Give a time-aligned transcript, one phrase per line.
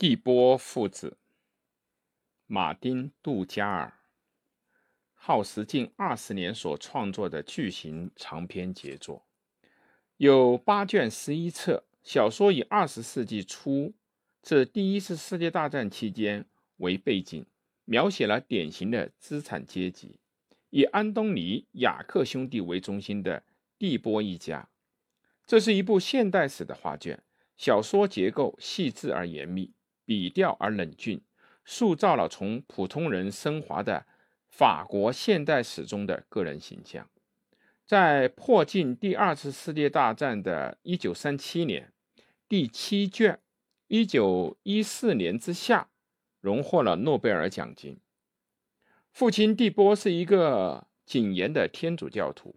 [0.00, 1.18] 蒂波父子，
[2.46, 4.00] 马丁·杜加尔，
[5.12, 9.26] 耗时近二十年所创作的巨型长篇杰作，
[10.16, 11.84] 有八卷十一册。
[12.02, 13.92] 小说以二十世纪初
[14.42, 16.46] 至第一次世界大战期间
[16.78, 17.44] 为背景，
[17.84, 20.18] 描写了典型的资产阶级，
[20.70, 23.42] 以安东尼·雅克兄弟为中心的
[23.78, 24.66] 蒂波一家。
[25.44, 27.22] 这是一部现代史的画卷。
[27.58, 29.74] 小说结构细致而严密。
[30.10, 31.20] 笔调而冷峻，
[31.64, 34.04] 塑造了从普通人升华的
[34.48, 37.08] 法国现代史中的个人形象。
[37.86, 41.92] 在迫近第二次世界大战的一九三七年，
[42.48, 43.38] 第七卷
[43.86, 45.88] 一九一四年之下
[46.40, 48.00] 荣获了诺贝尔奖金。
[49.12, 52.56] 父亲蒂波是一个谨严的天主教徒，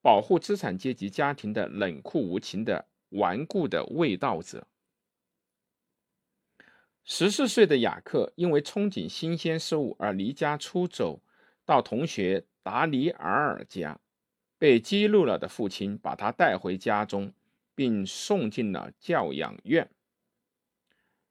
[0.00, 4.68] 保护资产阶级家庭的冷酷无情的顽固的卫道者。
[7.04, 11.20] 十四岁的雅克因为憧憬新鲜事物而离家出走，
[11.64, 13.98] 到同学达尼尔尔家。
[14.56, 17.32] 被激怒了的父亲把他带回家中，
[17.74, 19.90] 并送进了教养院。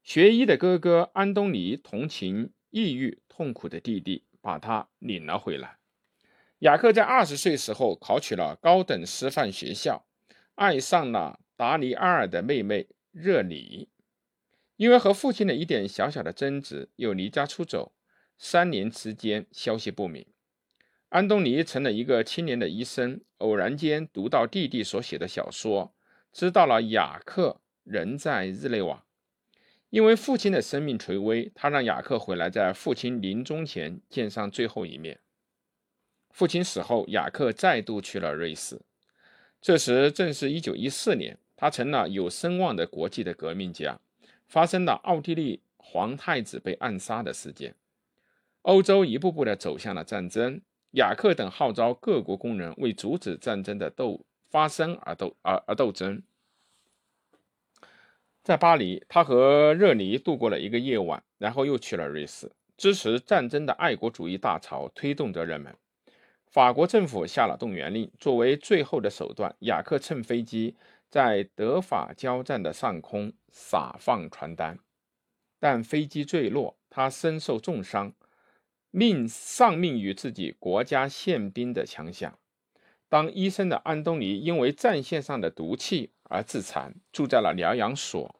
[0.04, 5.78] 学医的哥哥安东尼同情抑郁痛苦的弟弟，把他领了回来。
[6.60, 10.06] 雅克在二十岁时候考取了高等师范学校，
[10.56, 13.88] 爱上了达里尔尔的妹妹热里。
[14.82, 17.92] 因为和父亲的一点小小的争执，又离家出走，
[18.40, 20.26] 三年之间消息不明。
[21.10, 25.94] 安东尼成了一个青年的医生，偶然间读到弟弟所写的小说，
[26.34, 29.06] 知道了雅克仍在日内瓦。
[29.92, 35.20] 因为父亲的生命垂危，他让雅克回来，在父亲临终前见上最后一面。
[36.32, 38.82] 父亲死后，雅克再度去了瑞士。
[39.62, 44.00] 这时正是一九一四年，他成了有声望的国际的革命家。
[44.52, 47.74] 发生了奥地利皇太子被暗杀的事件，
[48.64, 50.60] 欧洲一步步的走向了战争。
[50.92, 56.22] 雅克等号召各国工人为阻止战争的斗发生而斗而而斗争。
[58.44, 62.52] 在巴黎，他和热尼度过了一个夜晚，然后又去了瑞士。
[62.76, 65.74] 支持战争的爱国主义大潮推动着人们。
[66.48, 70.76] 法国政府下了动员令，作为最后的手段，雅克乘飞机。
[71.12, 74.80] 在德法交战的上空撒放传单，
[75.60, 78.14] 但飞机坠落，他身受重伤，
[78.92, 82.40] 命丧命于自己国家宪兵的枪下。
[83.10, 88.40] 当医生的安东尼因为战线上的毒气而自残，住在了疗养所。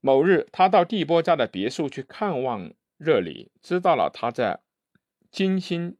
[0.00, 4.60] 某日，他到蒂波家的别墅去看望热里，知道了他在
[5.30, 5.98] 精心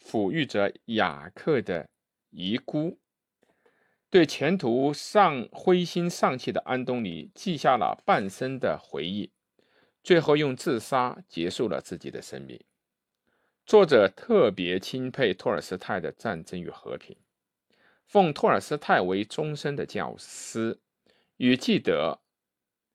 [0.00, 1.88] 抚育着雅克的
[2.30, 3.00] 遗孤。
[4.14, 9.32] 对前途丧灰心丧气的安东尼记下了半生的回忆，
[10.04, 12.62] 最后用自杀结束了自己的生命。
[13.66, 17.16] 作者特别钦佩托尔斯泰的《战争与和平》，
[18.06, 20.78] 奉托尔斯泰为终身的教师，
[21.38, 22.20] 与记得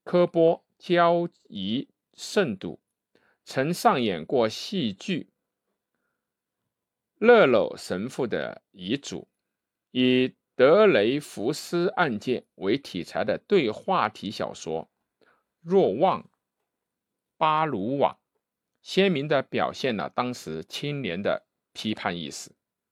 [0.05, 2.79] 科波交谊甚笃，
[3.43, 5.23] 曾上演过戏剧
[7.17, 9.23] 《勒娄神父的遗嘱》，
[9.91, 10.33] 以。
[10.59, 14.89] 德雷福斯案件为题材的对话体小说
[15.61, 16.23] 《若望·
[17.37, 18.19] 巴鲁瓦》，
[18.81, 22.51] 鲜明地表现了当时青年的批判意识。